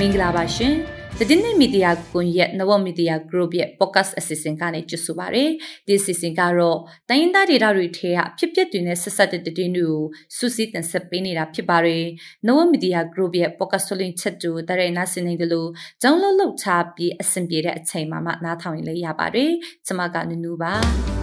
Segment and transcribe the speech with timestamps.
[0.00, 0.74] မင်္ဂလာပါရှင်။
[1.18, 5.44] တည်င်းမီဒီယာကွန်ရက်နဝမီဒီယာ group ရဲ့ podcast အစီအစဉ်ကနေကြိုဆိုပါရစေ။
[5.86, 6.78] ဒီအစီအစဉ်ကတော့
[7.08, 10.04] တိုင်းရင်းသားဒေသတွေထဲကဖြစ်ပျက်တွေနဲ့ဆက်ဆက်တဲ့တည်င်းတွေကို
[10.36, 12.04] စူးစီးတင်ဆက်ပေးနေတာဖြစ်ပါတယ်။
[12.46, 15.70] နဝမီဒီယာ group ရဲ့ podcast ဆိုလင်းချက်တူတရဲနာစင်နေတယ်လို့
[16.02, 19.50] ကြောင်းလုံးလောက်ချပြီးအဆင်ပြေတဲ့အချိန်မှာမှနားထောင်ရင်လည်းရပါတယ်။
[19.86, 20.74] ကျွန်မကနူးနူးပါ။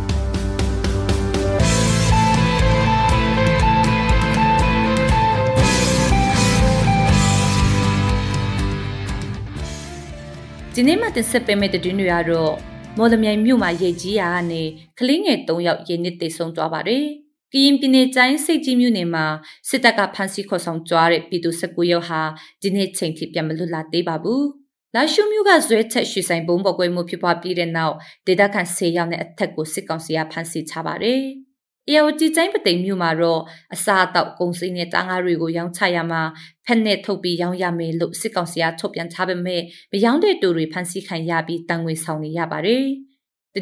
[10.80, 12.54] ဒီနေ့မှတင်ဆက်ပေးမယ့်သတင်းတွေကတော့
[12.98, 14.64] မော်လမြိုင်မြို့မှာရေကြီးရာကနေ
[15.00, 17.04] ကလေးငယ်၃ယောက်ရေနစ်သေဆုံးသွားပါတယ်။
[17.54, 19.26] ကရင်ပြည်နယ်ကျိုင်းစိတ်ကြီးမြို့နယ်မှာ
[19.70, 22.22] စစ်တပ်ကဖမ်းဆီးခေါ်ဆောင်ကြွားတဲ့ပြည်သူ၁၉ယောက်ဟာ
[22.62, 24.44] ဒီနေ့ချိန်ထိပြန်မလွတ်လာသေးပါဘူး။
[24.96, 27.96] လာရှုမြို့ကဇွဲချက်ရွှေဆိုင်ဘုံပေါ်ကွဲမှုဖြစ်ပွားပြီးတဲ့နောက်
[28.28, 31.22] ဒေသခံ၁၀ယောက်နဲ့အထက်ကိုစစ်ကောင်စီကဖမ်းဆီးချပါတယ်။။
[31.88, 33.42] အေယဝတီကျိုင်းပသိမ်မြို့မှာတော့
[33.76, 36.22] အစာအသောက်ကုန်စည်နဲ့တားငါးတွေကိုရောင်းချရမှာ
[36.66, 42.86] ဖက်နဲ့ထုတ်ပြီးရောင်းရမယ်လို့စစ်ကောင်စီကထုတ်ပြန်ထားပေမဲ့မရောင်းတဲ့တူတွေဖမ်းဆီးခံရပြီးတန်ငွေဆောင်နေရပါတယ်။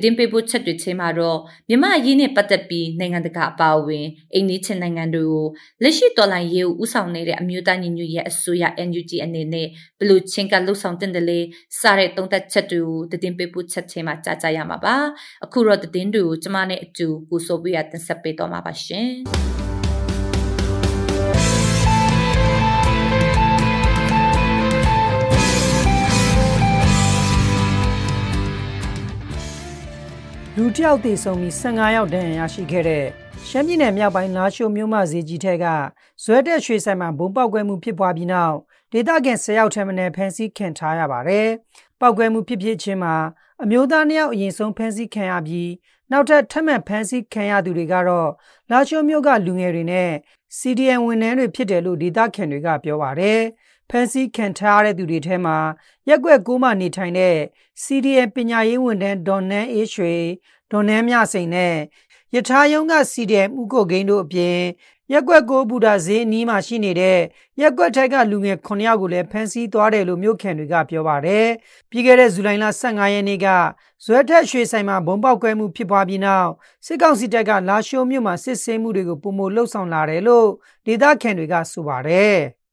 [0.04, 5.46] တည်င်းပေးဖို့ချက်တွေချင်းမှာတော့မြမအရေးနဲ့ပတ်သက်ပြီးနိုင်ငံတကာအပါအဝင်အိန္ဒိချင်နိုင်ငံတွေကို
[5.84, 9.68] လက်ရှိတော်လှန်ရေးကိုဥဆောင်နေတဲ့အမျိုးသားညီညွတ်ရေးအစိုးရ NUG အနေနဲ့
[10.00, 11.40] ဘလို့ချင်းကလှုပ်ဆောင်တင်တယ်လေ
[11.80, 14.96] စားတဲ့တုံးသက်ချက်တွေကိုတည်င်းပေးဖို့ချက်ချင်းမှာကြားကြရမှာပါ
[15.46, 19.65] အခုတော့တည်င်းတွေကိုကျမနဲ့အတူကိုဆိုပြရတင်ဆက်ပေးတော့မှာပါရှင်
[30.58, 33.06] လူတယောက်သေဆုံးပြီး15ယောက်ဒဏ်ရာရရှိခဲ့တဲ့
[33.48, 35.66] ရှမ်းပြည်နယ်မြောက်ပိုင်းလာရှိုမြို့မဈေးကြီးထက်က
[36.24, 38.56] ဇွဲတက်ရွှေဆိုင်မှာဘုံပေါက်ကွဲမှုဖြစ်ပွားပြီးနောက်
[38.92, 41.48] ဒေသခံ10ယောက်ထက်မနည်းဖမ်းဆီးခံထားရပါတယ်။
[42.00, 43.16] ပေါက်ကွဲမှုဖြစ်ဖြစ်ချင်းမှာ
[43.64, 45.72] အမျိုးသား2ယောက်အရင်ဆုံးဖမ်းဆီးခံရပြီး
[46.12, 48.30] နောက်ထပ်ထပ်မံဖမ်းဆီးခံရသူတွေကတော့
[48.72, 50.12] လာရှိုမြို့ကလူငယ်တွေနဲ့
[50.58, 53.40] CDN ဝန်ထမ်းတွေဖြစ်တယ်လို့ဒေသခံတွေကပြောပါတယ်။
[53.90, 55.58] ဖန်စီခံထားရတဲ့သူတွေထဲမှာ
[56.08, 57.36] ရက်ွက်ကိုမှနေထိုင်တဲ့
[57.84, 60.16] CDN ပညာရေးဝန်ထမ်းဒေါ်နန်းအေးရွှေ
[60.72, 61.76] ဒေါ်နန်းမြစိန်နဲ့
[62.36, 64.60] ယထာယုံက CDM ဥကိုဂိန်းတို့အပြင်
[65.12, 67.20] ရက်ွက်ကိုဘူဒါဈေးအနီးမှာရှိနေတဲ့
[67.62, 71.48] ရက်ွက်ထက်ကလူငယ်9ယောက်ကိုလည်းဖမ်းဆီးသွားတယ်လို့မြို့ခံတွေကပြောပါတယ်။
[71.90, 73.48] ပြီးခဲ့တဲ့ဇူလိုင်လ15ရက်နေ့က
[74.06, 76.50] ဇွဲထက်ရွှေဆိုင်မှာဘုံပေါက်ကွဲမှုဖြစ်ပွားပြီးနောက်
[76.86, 80.48] စစ်ကောင်စီတပ်ကလာရှိုးမြို့မှာစစ်ဆေးမှုတွေကိုပုံမလှုပ်ဆောင်လာတယ်လို့
[80.86, 82.38] ဒေသခံတွေကဆိုပါတယ်။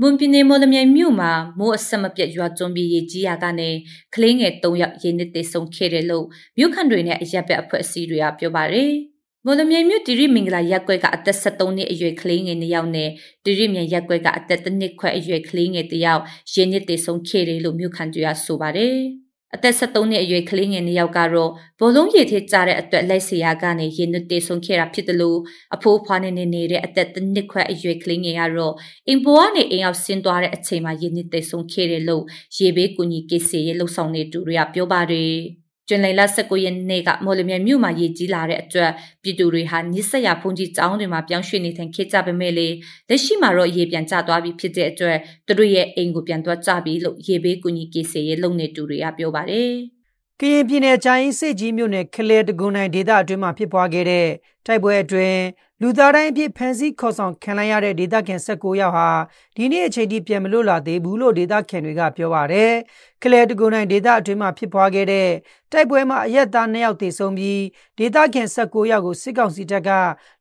[0.00, 3.70] မွန်ပြည်နယ်မော်လမြိုင်မြို့မှာမိုးအဆက်မပြတ်ရွာသွန်းပြီးရေကြီးရာကနေ
[4.14, 6.26] ကလေးငယ်၃ယောက်ရေနစ်သေဆုံးခဲ့တယ်လို့
[6.58, 8.92] မြို့ခံတွေနဲ့အရက်ဘက်အဖွဲ့အစည်းတွေကပြောပါတယ်။
[9.44, 13.10] မော်လမြိုင်မြို့တီရီမင်္ဂလာရက်ကွက်ကအသက်73နှစ်အရွယ်ကလေးငယ်2ယောက်နဲ့
[13.44, 16.22] တီရီမြန်ရက်ကွက်ကအသက်1နှစ်ခွဲအရွယ်ကလေးငယ်1ယောက်
[16.54, 18.98] ရေနစ်သေဆုံးခဲ့တယ်လို့မြို့ခံတွေကဆိုပါတယ်။
[19.54, 21.50] အသက်73နှစ်အရွယ်ကလေးငယ်နှစ်ယောက်ကတော့
[21.80, 25.38] ဘောလုံးရည်ထဲကြားတဲ့အတွက်လက်စီယာကနေရင်နုတေဆုံးခဲ့တာဖြစ်တယ်လို့
[25.74, 28.74] အဖိုးဖွားနေနေနေတဲ့အသက်တစ်နှစ်ခွဲအရွယ်ကလေးငယ်ကတော့
[29.08, 32.24] အင်ပေါ်ကနေအိမ်ရောက်ဆင်းသွားတဲ့အချိန်မှာရင်နုတေဆုံးခဲ့တယ်လို့
[32.56, 35.34] ရေဘေးကူညီကိစ္စရေးလှုပ်ဆောင်နေသူတွေကပြောပါတယ်။
[35.88, 38.90] ကျွန်းလိန်လ19ရက်နေ့ကမော်လမြိုင်မြို့မှာရေကြီးလာတဲ့အတွက်
[39.22, 42.68] ပြည်သူတွေဟာနိစ္စရဖုန်ကြီးကျောင်းတွေမှာပြောင်းရွှေ့နေထိုင်ခဲ့ကြပေမဲ့လေ
[43.08, 49.97] လက်ရှိမှာတော့ရေပြန်ကျသွားပြီဖြစ်တဲ့အတွက်သူတို့ရဲ့အိမ်ကိုပြန်သွားကြပြီလို့ရေဘေးကူညီကိစ္စရေးလုပ်နေသူတွေကပြောပါတယ်
[50.42, 54.28] ကရင်ပြည်နယ်ချိုင်းစစ်ကြီးမြို့နယ်ခလဲတကွန်နိုင်ဒေသအတွင်းမှာဖြစ်ပွားခဲ့တဲ့
[54.66, 55.40] တိုက်ပွဲအတွင်း
[55.80, 59.08] လူသားတိုင်းအဖြစ်ဖမ်းဆီးခေါ်ဆောင်ခံလိုက်ရတဲ့ဒေသခံ16ယောက်ဟာ
[59.56, 62.72] ဒီနေ့အချိန်ထိပြန်မလွတ်လာသေးဘူးလို့ဒေသခံတွေကပြောပါရယ်။
[63.22, 65.28] ကလဲတကူနိုင်ဒေသအတွင်းမှာဖြစ်ပွားခဲ့တဲ့
[65.72, 67.62] တိုက်ပွဲမှာအရက်သား2ယောက်သေဆုံးပြီး
[67.98, 69.90] ဒေသခံ16ယောက်ကိုစစ်ကောင်စီတပ်က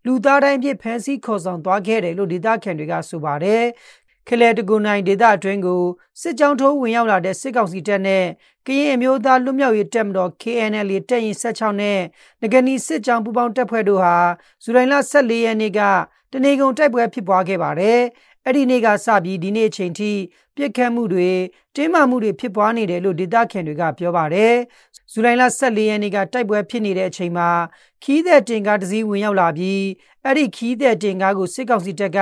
[0.05, 3.65] လူသားတိုင်းအဖြစ်ဖမ်းဆီးခေါ်ဆောင်သွားခဲ့တယ်လို့ဒေသခံတွေကဆိုပါရယ်
[4.06, 4.06] ခ
[4.41, 5.83] လဲတကူနိုင်ဒေသအတွင်းကို
[6.21, 8.25] စစ်ကြောင်းထိုးဝင်ရောက်လာတဲ့စစ်ကောင်စီတပ်နဲ့
[8.67, 11.99] ကရင်အမျိုးသားလွတ်မြောက်ရေးတပ်မတော် KNL တပ်ရင်16နဲ့
[12.41, 14.15] ငကနီစစ်ကြောင်းပူးပေါင်းတပ်ဖွဲ့တို့ဟာ
[14.63, 15.79] ဇူလိုင်လ14ရက်နေ့က
[16.31, 17.99] တနေကုန်တိုက်ပွဲဖြစ်ပွားခဲ့ပါတယ်။
[18.45, 20.11] အဲ့ဒီနေ့ကစပြီးဒီနေ့အချိန်ထိ
[20.55, 21.31] ပြစ်ခတ်မှုတွေ
[21.75, 24.53] တင်းမာမှုတွေဖြစ်ပွားနေတယ်လို့ဒေသခံတွေကပြောပါတယ်။
[25.11, 27.49] ဇူလိုင်လ14ရက်နေ့ကတိုက်ပွဲဖြစ်နေတဲ့အချိန်မှာ
[28.03, 29.81] ခီးတဲ့တင်ကားတစ်စီးဝင်ရောက်လာပြီး
[30.27, 32.19] အဲ့ဒီခီးတဲ့တင်ကားကိုစစ်ကောင်စီတပ်က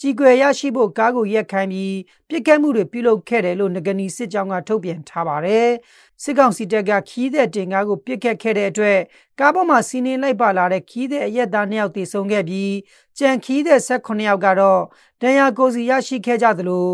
[0.00, 1.96] ကြီးကွယ်ရရှိဖို့ကားကိုရက်ခိုင်းပြီး
[2.28, 5.68] ပြစ်ခတ်မှုတွေပြုလုပ်ခဲ့တယ်လို့ငကနီစစ်ကြောင်းကထုတ်ပြန်ထားပါတယ်။
[6.22, 8.98] စစ်ကောင်စီတပ်ကခီးတဲ့တင်ကားကိုပြစ်ခတ်ခဲ့တဲ့အတွက်
[9.40, 12.74] ကားပေါ်မှာစီးနှင်းလိုက်ပါလာတဲ့ခီးတဲ့အရက်သား2ယောက်သေဆုံးခဲ့ပြီး
[13.18, 14.80] ကြံခီးတဲ့18ယောက်ကတော့
[15.22, 16.88] ဒဏ်ရာကိုစီရရှိခဲ့ကြသလို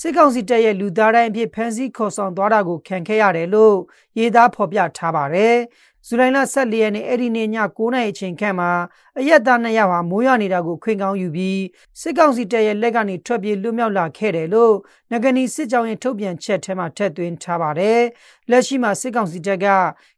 [0.00, 3.76] စစ်ကောင်စီတပ်ရဲ့လူသားတိုင်းအဖြစ်ဖမ်းဆီးခေါ်ဆောင်သွားတာကိုခံခဲ့ရတယ်လို့
[4.18, 5.56] ရေးသားဖော်ပြထားပါတယ်။
[6.10, 8.70] ဇူလိုင်လ14ရက်နေ့အဲ့ဒီနေ့ည9:00နာရီအချိန်ခန့်မှာ
[9.18, 11.60] အရက်သားနှစ်ယောက်ဟာမိုးရွာနေတာကိုခွင်ကောင်းယူပြီး
[12.00, 14.74] စစ်ကောင်စီတပ်ရဲ့လက်ကနေထွက်ပြေးလွတ်မြောက်လာခဲ့တယ်လို့
[15.12, 18.00] နဂနီစစ်ကြောင်းရဲ့ထုတ်ပြန်ချက်ထဲမှာထည့်သွင်းထားပါတယ်။
[18.50, 19.66] လက်ရှိမှာစစ်ကောင်စီတပ်က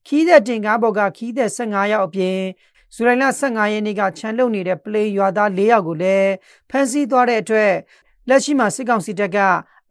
[0.06, 2.38] ခီးတဲ့တင်ကားပေါ်ကခီးတဲ့15ယောက်အပြင်
[2.94, 6.30] ဇူလိုင်လ15ရက်နေ့ကခြံလုံနေတဲ့ပလေရွာသား၄ယောက်ကိုလည်း
[6.70, 7.72] ဖမ်းဆီးသွားတဲ့အတွက်
[8.28, 9.38] လက်ရှိမှာစစ်ကောင်စီတပ်က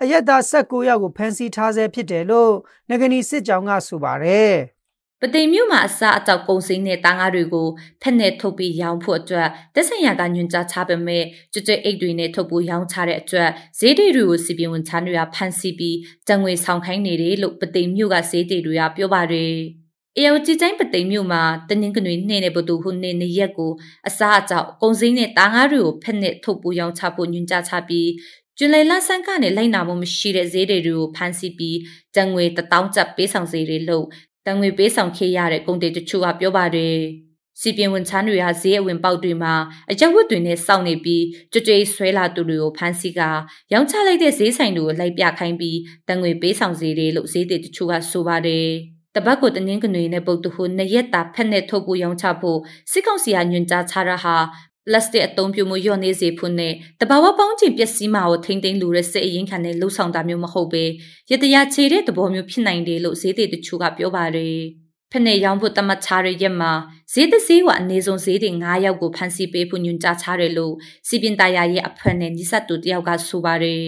[0.02, 2.54] အရက်သား16ယောက်ကိုဖမ်းဆီးထားဆဲဖြစ်တယ်လို့
[2.90, 4.79] နဂနီစစ်ကြောင်းကဆိုပါတယ်
[5.21, 7.68] ပသိမ်မြို့မှာအစားအသောက်ကုန်စည်နဲ့တားငါးတွေကို
[8.01, 11.24] ဖက်နဲ့ထုတ်ပြီးရောင်းဖို့အတွက်တက်ဆိုင်ရာကညွှန်ကြားချပေမဲ့
[11.54, 13.50] ကျွတ်ကျွတ်အိတ်တွေနဲ့ထုတ်ပြီးရောင်းချတဲ့အတွက်
[13.80, 19.54] ဈေးတွေတွေကိုစီပင်ဝန်ချမ်းတွေကဖန်ဆီးပြီးတံငွေဆောင်ခိုင်းနေတယ်လို့ပသိမ်မြို့ကဈေးတွေတွေကပြောပါတယ်။
[20.18, 23.71] အေယိုကြည်ကျိုင်းပသိမ်မြို့မှာတနင်္ဂနွေနေ့နဲ့ဗုဒ္ဓဟူးနေ့နေ့ရက်ကို
[24.07, 28.10] အစားအသောက်ကုန်စည်နဲ့တားငါးတွေကိုဖက်နဲ့ထုတ်ပြီးရောင်းချဖို့ညွှန်ကြားချပြီး
[28.57, 31.77] ကျွလလဆန်းကနေလိုက်နာမှုမရှိတဲ့ဈေးတွေကိုဖမ်းဆီးပြီး
[32.16, 34.06] တံငွေ1000ကျပ်ပေးဆောင်ဈေးတွေလို့
[34.46, 36.98] တံငွေပေးဆောင်ခဲ့ရတဲ့ကုန်တွေတချို့ကပြောပါတယ်
[37.62, 39.54] စီပင်ဝန်ချမ်းတွေဟာဈေးအဝင်ပေါက်တွေမှာ
[39.92, 43.22] အကြက်ဝတ်တွေနဲ့စောင့်နေပြီးကြွကြွဆွဲလာသူတွေကိုဖမ်းဆီးက
[43.72, 45.78] ရောင်းချလိုက်တဲ့ဈေးဆိုင်တွေကိုလိုက်ပြခိုင်းပြီး
[46.08, 48.68] တံငွေပေးဆောင်ဈေးတွေလို့ဈေးတွေတချို့ကဆိုပါတယ်
[49.16, 52.60] တပတ်ကိုတနင်္ဂနွေနဲ့ပုတ်တဟုနှစ်ရက်တာဖက်နဲ့ထုတ်ဖို့ရောင်းချဖို့
[52.92, 54.36] စစ်ကောင်စီကညွှန်ကြားချတာဟာ
[54.90, 60.84] ပလတ်စတစ်အသုံးပြုမှုလျော့နေစေဖို့နဲ့တဘာဝပေါင်းချင်ပျက်စီးမှာကိုထိမ့်သိမ်းလိုတဲ့စစ်အရင်ခံတဲ့လှုပ်ဆောင်တာမျိုးမဟုတ်ပဲ
[61.32, 64.58] ရတရာခြေတဲ့သဘောမျိုးဖြစ်နိုင်တယ်လို့ဈေးတွေတချို့ကပြောပါတယ်
[65.12, 66.72] ဖက်နဲ့ရောင်းဖို့တမတ်ချရရက်မှာ
[67.14, 70.74] ဈေးသစည်းကအနည်းဆုံးဈေးတွေ9ယောက်ကိုဖန်စီပေးဖို့ညွှန်ကြားချတယ်လို့
[71.08, 73.84] စီပင်တရာရဲ့အဖွဲ့နဲ့ညစတူတယောက်ကဆိုပါတယ်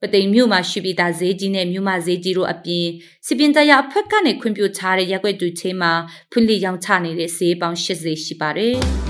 [0.00, 2.86] ပသိမ်မြို့မှာရှိပြီးသားဈေးကြီးနဲ့မြို့မဈေးကြီးတို့အပြင်
[3.26, 5.92] စီပင်တရာအဖွဲ့ကနေခွင့်ပြုထားတဲ့ရက်ွက်တူချင်းမှာ
[6.30, 8.76] ဖွင့်လှစ်ရောင်းချနေတဲ့ဈေးပေါင်း80ရှိပါတယ်။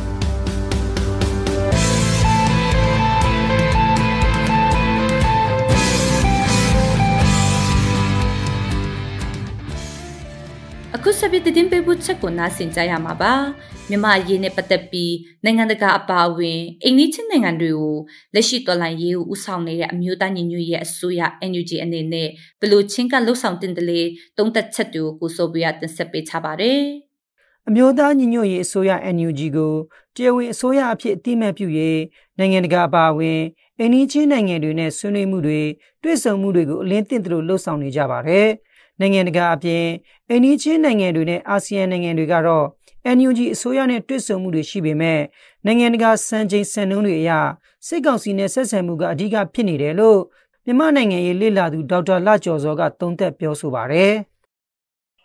[11.23, 13.35] ဆက်ပြီးတင်ပေးဖို့ချက်ကိုနားဆင်ကြရမှာပါ
[13.89, 15.15] မြန်မာရေးနဲ့ပတ်သက်ပြီး
[15.45, 17.97] နိုင်ငံတကာအပါအဝင်အိန္ဒိချင်းနိုင်ငံတွေကို
[18.35, 22.29] လက်ရှိတော်လှန်ရေးကိုဦးဆောင်နေတဲ့အမျိုးသားညီညွတ်ရေးအစိုးရ NUG အနေနဲ့
[22.61, 24.01] ဘလို့ချင်းကလှုပ်ဆောင်တင်တယ်လေ
[24.39, 26.83] တုံးသက်ချက်တွေကိုကိုစိုးပြတင်ဆက်ပေးချပါတယ်
[27.69, 29.73] အမျိုးသားညီညွတ်ရေးအစိုးရ NUG ကို
[30.15, 32.01] တရားဝင်အစိုးရအဖြစ်အတိအမှတ်ပြုရေး
[32.39, 33.41] နိုင်ငံတကာအပါအဝင်
[33.79, 35.61] အိန္ဒိချင်းနိုင်ငံတွေနဲ့ဆွေးနွေးမှုတွေ
[36.03, 38.49] တွေ့ဆုံမှုတွေကိုအလင်းတင်သလိုလှုပ်ဆောင်နေကြပါတယ်။
[39.00, 39.86] နိုင်ငံတကာအပြင်
[40.30, 42.66] အိန္ဒိချင်းနိုင်ငံတွေနဲ့အာဆီယံနိုင်ငံတွေကတော့
[43.18, 45.20] NUG အစိုးရနဲ့တွစ်ဆုံမှုတွေရှိပေမဲ့
[45.66, 47.32] နိုင်ငံတကာစံချိန်စံနှုန်းတွေအရ
[47.88, 50.20] စစ်ကောင်စီနဲ့ဆက်ဆံမှုကအဓိကဖြစ်နေတယ်လို့
[50.66, 54.14] မြန်မာနိုင်ငံရေးလေ့လာသူဒေါက်တာလကျော်စောကသုံးသပ်ပြောဆိုပါတယ်။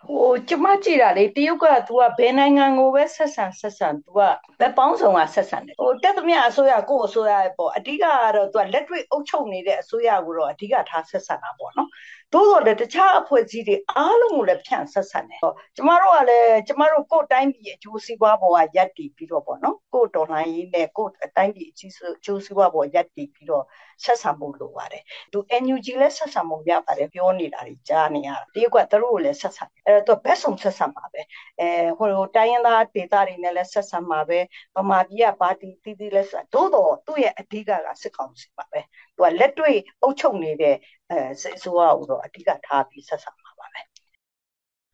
[0.07, 4.19] ဟိုကျမကြည့်တာလေတရုတ်က तू ကဘယ်နိုင်ငံကိုပဲဆက်ဆံဆက်ဆံ तू က
[4.61, 8.05] ဘယ်ပေါင်းဆောင်ကဆက်ဆံတယ်ဟိုတက်သမျှအစိုးရကိုအစိုးရရဲ့ပေါ့အဓိကက
[8.37, 11.85] တော့ तू ကလက်တွေ့အုပ်ချုပ်နေတဲ့အစိုးရကိုတော့အဓိကထားဆက်ဆံတာပေါ့နော် ်
[12.34, 15.40] သို့တော်လည်းတခြားအဖွဲ့အစည်းတွေအားလုံးကိုလည်းဖြန့်ဆက်ဆံတယ်
[15.76, 23.64] ကျမတို့ကလည်းကျမတို့ကိုယ်တိုင်းပြည်အကျိုးစီးပွားပေါ်ကရပ်တည်ပြီးတော့ပေါ့နော်ကိုယ်တော်လှန်ရေးနဲ့ကိုယ်တိုင်းပြည်အကျိုးစီးပွားပေါ်ရပ်တည်ပြီးတော့
[24.04, 31.22] ဆက်ဆံဖို့လိုပါတယ်သူ NUG လည်းဆက်ဆံဖို့ရပါတယ်ပြောနေတာတွေကြားနေရတာတရုတ်ကသူတို့ကိုလည်းဆက်ဆံအဲ့တော့ဘက်ဆုံးဆက်ဆံပါပဲ
[31.60, 34.40] အဲဟိုတိုင်းရင်းသားဒေသတွေနဲ့လည်းဆက်ဆံပါပဲ
[34.76, 38.80] ဗမာပြည်ကပါတီတီးတီးလည်းဆက်သို့တော့သူ့ရဲ့အဓိကကစစ်ကောင်စီပါပဲ
[39.16, 40.76] သူကလက်တွေ့အုပ်ချုပ်နေတဲ့
[41.12, 43.82] အဲစစ်အစိုးရကိုတော့အဓိကထားပြီးဆက်ဆံပါပါပဲ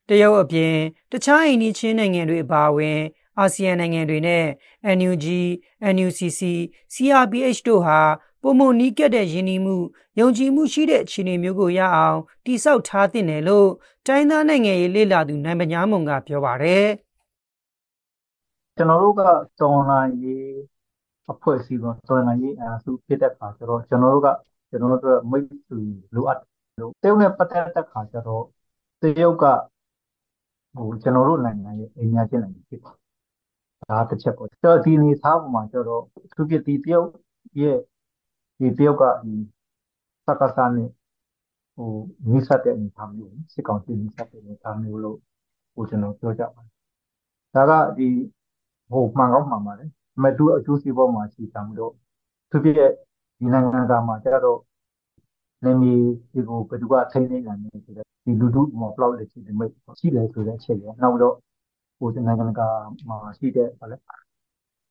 [0.09, 0.75] တရုတ်အပြင်
[1.11, 2.99] တခြားအိန္ဒိချင်းနိုင်ငံတွေအပါအဝင်
[3.39, 4.45] အာဆီယံနိုင်ငံတွေနဲ့
[4.97, 5.25] NUG,
[5.93, 6.41] NUCC,
[6.93, 7.99] CRPH တို့ဟာ
[8.41, 9.77] ပုံမနီးကက်တဲ့ယဉ်နီးမှု
[10.19, 13.69] ယုံကြည်မှုရှိတဲ့အခြေအနေမျိုးကိုရအောင်တိဆောက်ထားသင့်တယ်လို့
[14.07, 16.87] တိုင်းသားနိုင်ငံရေးလေ့လာသူနိုင်ပညာမုံကပြောပါတယ်
[18.77, 19.21] ကျွန်တော်တို့က
[19.59, 20.51] တော်လိုင်းရေး
[21.29, 24.27] အဖွဲ့အစည်းပေါ့တော်လိုင်းရေးအစုဖြစ်တဲ့အခါကျတော့ကျွန်တော်တို့က
[24.69, 25.81] ကျွန်တော်တို့မိတ်ဆွေ
[26.15, 26.39] လိုအပ်
[26.79, 28.43] လို့တရုတ်နဲ့ပတ်သက်တဲ့အခါကျတော့
[29.01, 29.45] တရုတ်က
[30.75, 32.91] ဟိုကျွန်တော်တို့နိုင်ငံရဲ့အများကြီးနိုင်ငံဖြစ်ပါ
[33.89, 36.03] ဒါတစ်ချက်ပေါ့ကျွန်တော်ဒီနေသားပုံမှာကျတော့
[36.35, 37.07] သူပြတီတရုတ်
[37.61, 37.77] ရဲ့
[38.59, 39.33] ဒီတရုတ်ကဒီ
[40.25, 40.89] စကားစားနဲ့
[41.75, 41.91] ဟို
[42.31, 45.17] နိစ္စတဲ့အနေထားမျိုးစစ်ကောင်စီနိစ္စတဲ့အနေထားမျိုးလို့
[45.73, 46.67] ဟိုကျွန်တော်ပြောကြပါတ
[47.59, 48.07] ယ်ဒါကဒီ
[48.91, 49.91] ဟိုမှန်ကောင်းမှန်ပါတယ်
[50.23, 51.93] မတူအကျိုးစီးပွားမှာရှိတာမျိုးတော့
[52.51, 52.77] သူပြည့်
[53.39, 54.59] ဒီနိုင်ငံကမှာကျတော့
[55.65, 55.93] နေမီ
[56.33, 61.35] ဒီကိုဘယ်သူကထိန်းသိမ်းနိုင်လဲဆိုတော့ဒီလူထုမှာ plot လေးရှိတယ်မိတ်ရှိတယ်ဆိုတဲ့အချက်ရနောက်တော့
[61.97, 62.61] ဟိုနိုင်ငံက
[63.09, 63.97] မှာရှိတဲ့ဗာလဲ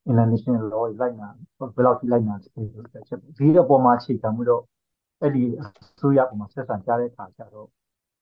[0.09, 1.29] international law လိုက်နာ
[1.75, 2.51] ဘယ်လောက်ထိလိုက်နာဆို
[2.93, 4.63] တဲ့ချက်ဒီအပေါ်မှာအခြေခံမှုတော့
[5.21, 5.63] အဲ့ဒီအ
[5.99, 7.67] စိုးရပုံမှာဆက်ဆံကြတဲ့အခါကျတော့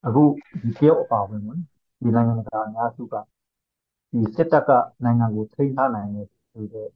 [0.06, 0.24] အခု
[0.62, 1.60] ဒီတရုတ်အပါဝင်ဝင်
[2.02, 3.16] ဒီနိုင်ငံကအများစုက
[4.12, 4.70] ဒီစစ်တပ်က
[5.04, 6.88] နိုင်ငံကိုထိန်းထားနိုင်တယ် ဆိုတဲ့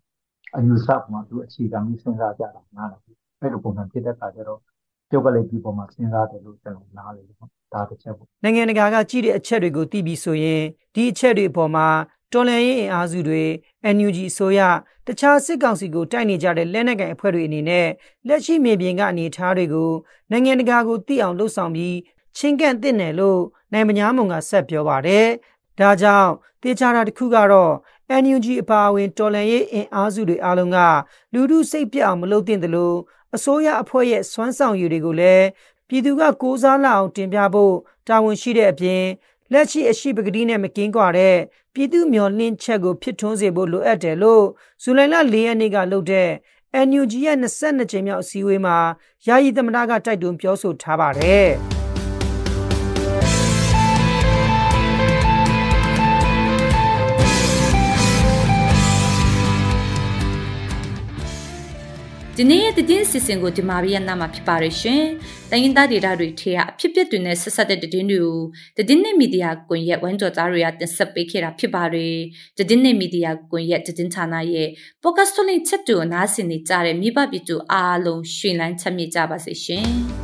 [0.55, 4.59] အယူဆမှာသူအခြေခံပြီးစဉ်းစားကြတာနားလာပြီအဲ့လိုပုံစံဖြစ်တဲ့အခါကျတော့
[5.09, 10.63] တရုတ်ကလည်းဒီပုံမှာစဉ်းစားတယ်လို့ကျွန်တော်နားလေပေါ့ဒါတစ်ချက်ပေါ့နိုင်ငံတကာကကြည့်တဲ့အချက်တွေကိုသိပြီးဆိုရင်
[10.95, 11.87] ဒီအချက်တွေအပေါ်မှာ
[12.33, 13.43] တော်လှန်ရေးအင်အားစုတွေ
[13.95, 14.59] NUG ဆိုရ
[15.07, 17.87] တခြားစစ်ကောင်စီကိုတိုက်နေကြတဲ့လက်နက်ကိုင်အဖွဲ့တွေအနေနဲ့
[18.27, 19.91] လက်ရှိမြေပြင်ကအနေအထားတွေကို
[20.31, 21.97] နိုင်ငံတကာကိုသိအောင်လှုံ့ဆော်ပြီး
[22.37, 23.41] ချင်းကန့်သင့်တယ်လို့
[23.73, 25.27] နိုင်မညာမုံကဆက်ပြောပါတယ်။
[25.79, 26.31] ဒါကြောင့်
[26.63, 27.73] တေချာတာတစ်ခုကတော့
[28.21, 30.77] NUG အပါအဝင်တော်လှန်ရေးအင်အားစုတွေအားလုံးက
[31.33, 32.97] လူမှုစိတ်ပြအောင်မလုပ်သင့်တယ်လို့
[33.35, 35.45] အစိုးရအဖွဲ့ရဲ့စွမ်းဆောင်ရည်တွေကိုလည်း
[35.87, 37.75] ပပြည်သူကကိုးစားလာအောင်တင်ပြဖို့
[38.07, 39.03] တာဝန်ရှိတဲ့အပြင်
[39.51, 41.37] လက်ရှိအရှိပကတိနဲ့မကင်းကွာတဲ့
[41.73, 44.45] ပြည်သူမျော်လင့်ချက်ကိုဖြစ်ထွန်းစေဖို့လိုအပ်တယ်လို့
[44.83, 46.29] ဇူလိုင်လ၄ရက်နေ့ကလုပ်တဲ့
[46.87, 48.77] NUG ရဲ့22ကြိမ်မြောက်အစည်းအဝေးမှာ
[49.27, 51.49] ယာယီသမ္မတကတိုက်တွန်းပြောဆိုထားပါတယ်။
[62.45, 65.03] ဒီနေ့ရဲ့တည်င်းစီစဉ်ကိုဒီမှာပြရနာမှာဖြစ်ပါရရှင်။
[65.51, 72.15] တိုင်းရင်းသားဒေတာတွေထဲကအဖြစ်အပျက်တွေနဲ့ဆက်ဆက်တဲ့တည်င်းတွေကိုတည်င်းနဲ့မီဒီယာကွန်ရက်ဝမ်းကြော်သားတွေကတင်ဆက်ပေးခဲ့တာဖြစ်ပါတယ်။
[72.57, 74.69] တည်င်းနဲ့မီဒီယာကွန်ရက်တည်င်းဌာနရဲ့
[75.03, 79.89] podcast လေးချက်တူအနားဆင်နေကြတဲ့မိဘပြည်သူအားလုံးရှင်လန်းချမ်းမြေ့ကြပါစေရှင်။